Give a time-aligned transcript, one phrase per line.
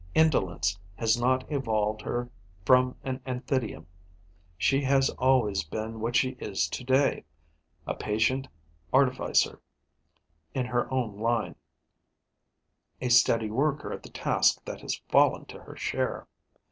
[0.15, 2.31] Indolence has not evolved her
[2.65, 3.85] from an Anthidium.
[4.57, 7.23] She has always been what she is to day:
[7.85, 8.47] a patient
[8.91, 9.59] artificer
[10.55, 11.55] in her own line,
[12.99, 16.25] a steady worker at the task that has fallen to her share.